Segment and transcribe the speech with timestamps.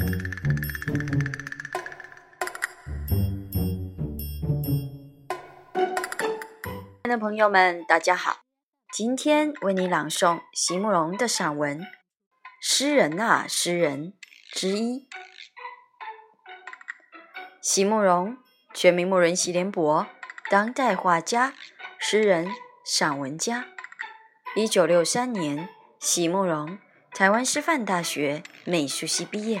[0.00, 0.08] 亲
[7.02, 8.38] 爱的朋友们，大家好！
[8.90, 11.80] 今天为你朗诵席慕容的散文
[12.62, 14.14] 《诗人啊诗人》
[14.58, 15.06] 之一。
[17.60, 18.38] 席慕容，
[18.72, 20.06] 全名慕人席联博，
[20.48, 21.52] 当代画家、
[21.98, 22.48] 诗人、
[22.86, 23.66] 散文家。
[24.56, 26.78] 一九六三年，席慕容
[27.12, 29.60] 台湾师范大学美术系毕业。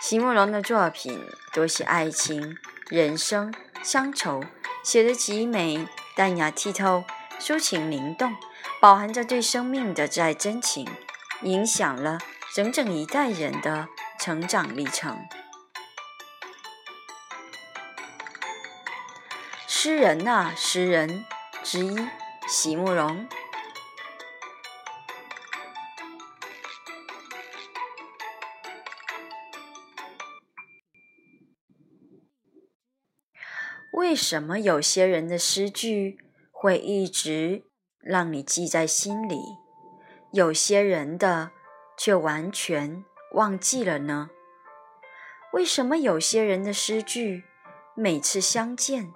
[0.00, 1.20] 席慕容的作品
[1.52, 2.56] 多写爱情、
[2.88, 3.52] 人生、
[3.82, 4.42] 乡愁，
[4.84, 5.86] 写得极美、
[6.16, 7.04] 淡雅剔透。
[7.40, 8.34] 抒情灵动，
[8.80, 10.88] 饱含着对生命的挚爱真情，
[11.42, 12.18] 影响了
[12.52, 13.86] 整整一代人的
[14.18, 15.16] 成长历程。
[19.68, 21.24] 诗人啊，诗人
[21.62, 22.08] 之一，
[22.48, 23.28] 席慕容。
[33.98, 36.20] 为什么有些人的诗句？
[36.52, 37.64] 会一直
[37.98, 39.40] 让你记在心里，
[40.32, 41.50] 有些人的
[41.96, 44.30] 却完全忘记了呢？
[45.52, 47.42] 为什么有些人的诗句
[47.96, 49.12] 每次相见，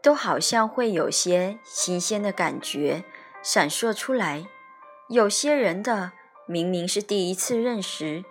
[0.00, 3.02] 都好像会有些新鲜的感觉
[3.42, 4.46] 闪烁出来？
[5.08, 6.12] 有些人的
[6.46, 8.24] 明明是第一次认识，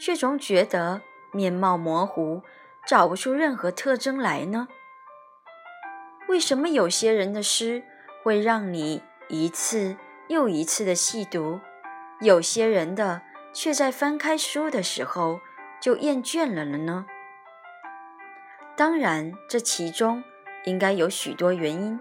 [0.00, 2.42] 却总觉得面貌模糊，
[2.84, 4.66] 找不出任何特征来呢？
[6.28, 7.82] 为什么有些人的诗
[8.22, 9.96] 会让你一次
[10.28, 11.58] 又一次的细读，
[12.20, 13.22] 有些人的
[13.54, 15.40] 却在翻开书的时候
[15.80, 17.06] 就厌倦了了呢？
[18.76, 20.22] 当然，这其中
[20.64, 21.98] 应该有许多原因，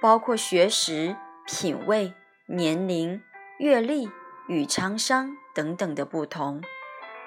[0.00, 2.14] 包括学识、品味、
[2.46, 3.20] 年龄、
[3.58, 4.08] 阅历
[4.46, 6.62] 与沧桑等等的不同，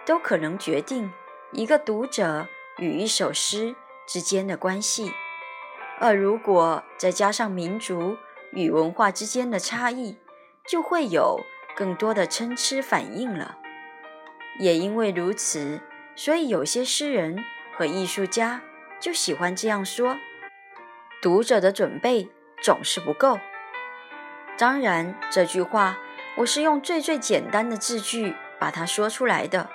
[0.06, 1.12] 都可能决定
[1.52, 2.48] 一个读者
[2.78, 3.76] 与一首诗
[4.08, 5.12] 之间的关系。
[6.04, 8.18] 而如果再加上民族
[8.52, 10.18] 与文化之间的差异，
[10.68, 11.40] 就会有
[11.78, 13.58] 更多的参差反应了。
[14.60, 15.80] 也因为如此，
[16.14, 17.42] 所以有些诗人
[17.78, 18.62] 和艺术家
[19.00, 20.18] 就喜欢这样说：
[21.22, 22.28] 读者的准备
[22.62, 23.40] 总是不够。
[24.58, 25.98] 当然，这句话
[26.36, 29.70] 我是用最最简单的字句把它说出来的。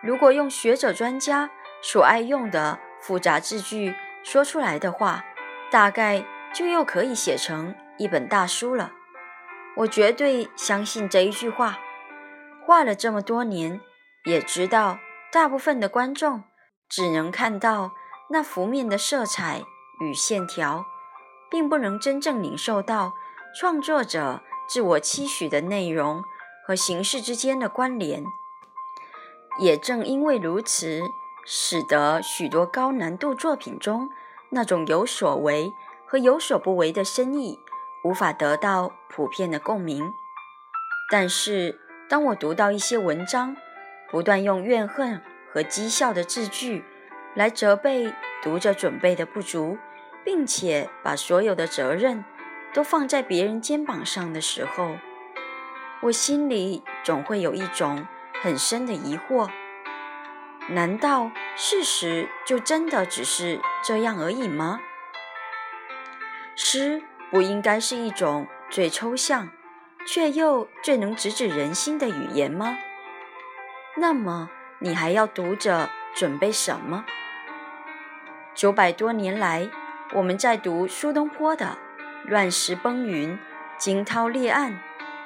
[0.00, 1.50] 如果用学者专家
[1.82, 5.26] 所爱用的复杂字句说出来的话，
[5.70, 6.24] 大概
[6.54, 8.92] 就又可以写成一本大书了。
[9.76, 11.78] 我绝对相信这一句话。
[12.66, 13.80] 画了这么多年，
[14.24, 14.98] 也知道
[15.32, 16.44] 大部分的观众
[16.88, 17.92] 只能看到
[18.30, 19.62] 那浮面的色彩
[20.00, 20.84] 与线条，
[21.50, 23.14] 并不能真正领受到
[23.58, 26.22] 创作者自我期许的内容
[26.66, 28.24] 和形式之间的关联。
[29.60, 31.02] 也正因为如此，
[31.46, 34.10] 使得许多高难度作品中。
[34.50, 35.72] 那种有所为
[36.06, 37.58] 和有所不为的深意，
[38.04, 40.10] 无法得到普遍的共鸣。
[41.10, 43.56] 但是，当我读到一些文章，
[44.10, 45.20] 不断用怨恨
[45.52, 46.84] 和讥笑的字句
[47.34, 49.78] 来责备读者准备的不足，
[50.24, 52.24] 并且把所有的责任
[52.72, 54.96] 都放在别人肩膀上的时候，
[56.02, 58.06] 我心里总会有一种
[58.42, 59.50] 很深的疑惑。
[60.70, 64.80] 难道事实就真的只是这样而已吗？
[66.54, 69.48] 诗不应该是一种最抽象，
[70.06, 72.76] 却又最能直指人心的语言吗？
[73.96, 77.06] 那么你还要读者准备什么？
[78.54, 79.70] 九百多年来，
[80.12, 81.78] 我们在读苏东坡的
[82.26, 83.38] “乱石崩云，
[83.78, 84.80] 惊涛裂岸，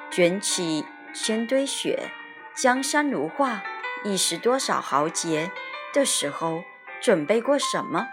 [0.09, 2.11] 卷起千堆雪，
[2.55, 3.62] 江山如画”。
[4.05, 5.53] 一时多少豪杰
[5.95, 6.65] 的时候，
[7.01, 8.09] 准备过什么？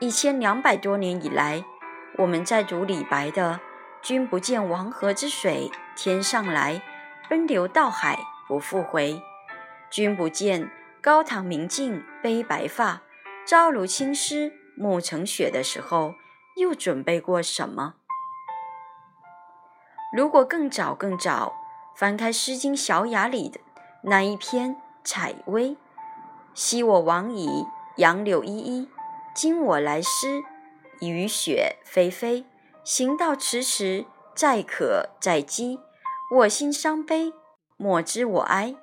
[0.00, 1.62] 一千两百多年以来，
[2.16, 3.60] 我们在读李白的
[4.00, 6.80] “君不见黄河之水天上来，
[7.28, 8.18] 奔流到海
[8.48, 9.20] 不复回。
[9.90, 10.70] 君不见
[11.02, 13.02] 高堂明镜悲白发，
[13.46, 16.14] 朝如青丝暮成雪”的时候，
[16.56, 17.96] 又准备过什么？
[20.16, 21.54] 如果更早更早，
[21.94, 23.60] 翻开《诗经·小雅》里的。
[24.06, 25.70] 那一篇《采薇》，
[26.52, 27.64] 昔我往矣，
[27.96, 28.86] 杨柳依依；
[29.34, 30.42] 今我来思，
[31.00, 32.44] 雨雪霏霏。
[32.84, 34.04] 行道迟迟，
[34.34, 35.80] 载渴载饥，
[36.30, 37.32] 我心伤悲，
[37.78, 38.76] 莫知我哀。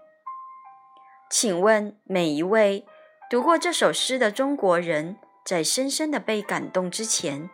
[1.30, 2.88] 请问每一位
[3.30, 7.48] 读过这首诗的中国人，在深深的被感动之前，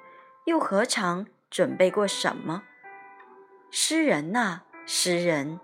[0.46, 2.64] 又何尝准备过什么？
[3.70, 5.60] 诗人呐，诗人！